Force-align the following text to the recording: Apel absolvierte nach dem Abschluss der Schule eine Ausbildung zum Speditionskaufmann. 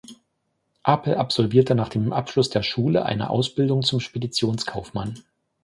Apel 0.81 1.13
absolvierte 1.13 1.75
nach 1.75 1.89
dem 1.89 2.11
Abschluss 2.11 2.49
der 2.49 2.63
Schule 2.63 3.05
eine 3.05 3.29
Ausbildung 3.29 3.83
zum 3.83 3.99
Speditionskaufmann. 3.99 5.19